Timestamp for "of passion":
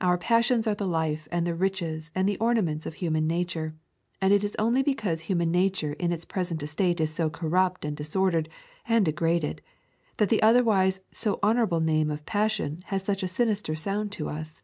12.10-12.82